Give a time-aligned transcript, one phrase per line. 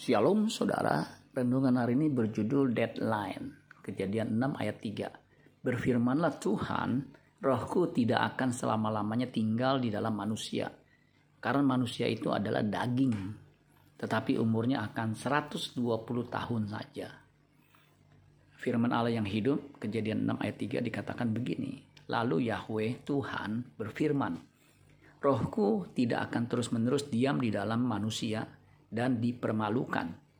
[0.00, 1.04] Shalom saudara,
[1.36, 5.60] renungan hari ini berjudul Deadline, kejadian 6 ayat 3.
[5.60, 7.04] Berfirmanlah Tuhan,
[7.44, 10.72] rohku tidak akan selama-lamanya tinggal di dalam manusia.
[11.36, 13.12] Karena manusia itu adalah daging,
[14.00, 15.76] tetapi umurnya akan 120
[16.32, 17.12] tahun saja.
[18.56, 21.76] Firman Allah yang hidup, kejadian 6 ayat 3 dikatakan begini.
[22.08, 24.32] Lalu Yahweh Tuhan berfirman,
[25.20, 28.48] Rohku tidak akan terus-menerus diam di dalam manusia,
[28.90, 30.30] dan dipermalukan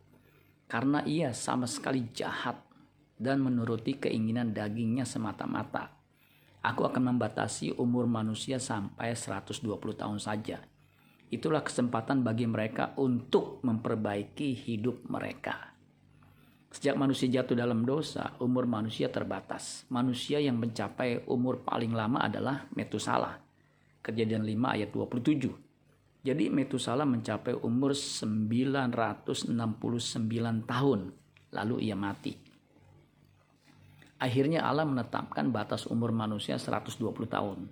[0.71, 2.55] karena ia sama sekali jahat
[3.19, 5.91] dan menuruti keinginan dagingnya semata-mata.
[6.63, 10.63] Aku akan membatasi umur manusia sampai 120 tahun saja.
[11.27, 15.75] Itulah kesempatan bagi mereka untuk memperbaiki hidup mereka.
[16.71, 19.83] Sejak manusia jatuh dalam dosa, umur manusia terbatas.
[19.91, 23.43] Manusia yang mencapai umur paling lama adalah Metusala.
[24.07, 25.70] Kejadian 5 ayat 27
[26.21, 29.57] jadi Metusala mencapai umur 969
[30.69, 31.01] tahun,
[31.49, 32.37] lalu ia mati.
[34.21, 37.65] Akhirnya Allah menetapkan batas umur manusia 120 tahun.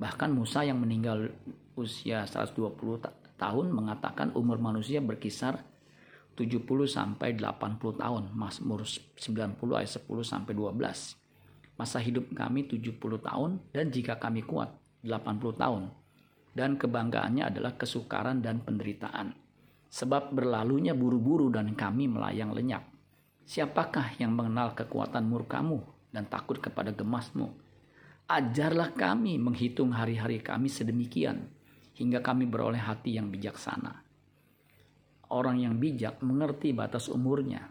[0.00, 1.28] Bahkan Musa yang meninggal
[1.76, 5.60] usia 120 tahun mengatakan umur manusia berkisar
[6.40, 8.32] 70 sampai 80 tahun.
[8.32, 11.76] Mazmur 90 ayat 10 sampai 12.
[11.76, 14.72] Masa hidup kami 70 tahun dan jika kami kuat
[15.04, 15.92] 80 tahun
[16.58, 19.30] dan kebanggaannya adalah kesukaran dan penderitaan.
[19.86, 22.82] Sebab berlalunya buru-buru dan kami melayang lenyap.
[23.46, 25.78] Siapakah yang mengenal kekuatan murkamu
[26.10, 27.54] dan takut kepada gemasmu?
[28.26, 31.46] Ajarlah kami menghitung hari-hari kami sedemikian,
[31.94, 34.04] hingga kami beroleh hati yang bijaksana.
[35.32, 37.64] Orang yang bijak mengerti batas umurnya,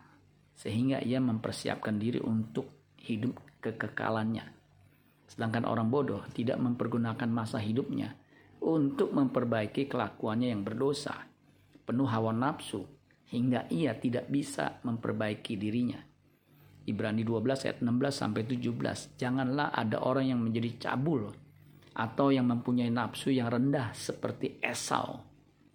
[0.58, 4.48] sehingga ia mempersiapkan diri untuk hidup kekekalannya.
[5.30, 8.18] Sedangkan orang bodoh tidak mempergunakan masa hidupnya
[8.68, 11.16] untuk memperbaiki kelakuannya yang berdosa,
[11.88, 12.84] penuh hawa nafsu,
[13.32, 16.04] hingga ia tidak bisa memperbaiki dirinya.
[16.88, 19.16] Ibrani 12 ayat 16 sampai 17.
[19.16, 21.32] Janganlah ada orang yang menjadi cabul
[21.96, 25.24] atau yang mempunyai nafsu yang rendah seperti Esau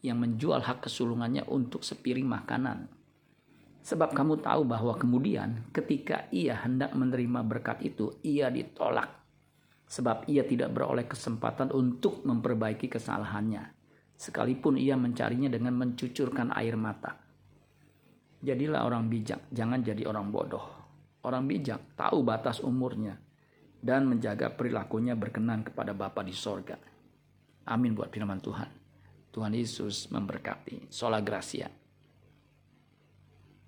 [0.03, 2.91] yang menjual hak kesulungannya untuk sepiring makanan.
[3.83, 9.22] Sebab kamu tahu bahwa kemudian ketika ia hendak menerima berkat itu, ia ditolak
[9.93, 13.77] sebab ia tidak beroleh kesempatan untuk memperbaiki kesalahannya,
[14.17, 17.21] sekalipun ia mencarinya dengan mencucurkan air mata.
[18.41, 20.65] Jadilah orang bijak, jangan jadi orang bodoh.
[21.29, 23.21] Orang bijak tahu batas umurnya
[23.85, 26.81] dan menjaga perilakunya berkenan kepada Bapa di sorga.
[27.69, 28.71] Amin buat firman Tuhan.
[29.29, 30.89] Tuhan Yesus memberkati.
[30.89, 31.82] Sola Gracia.